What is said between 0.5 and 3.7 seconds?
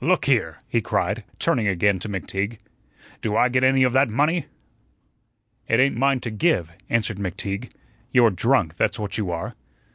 he cried, turning again to McTeague, "do I get